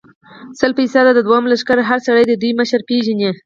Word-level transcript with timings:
سل 0.59 0.71
فیصده، 0.77 1.11
د 1.15 1.19
دوهم 1.27 1.45
لښکر 1.51 1.77
هر 1.89 1.99
سړی 2.07 2.23
د 2.27 2.33
دوی 2.41 2.51
مشره 2.59 2.83
پېژني. 2.89 3.29